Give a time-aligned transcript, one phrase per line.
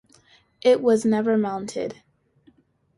[0.63, 2.01] It was never mounted.